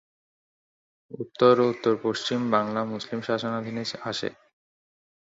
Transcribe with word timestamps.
উত্তর 1.13 1.53
ও 1.59 1.69
উত্তর-পশ্চিম 1.71 2.39
বাংলা 2.55 2.81
মুসলিম 2.91 3.19
শাসনাধীনে 3.21 3.83
আসে। 4.03 4.29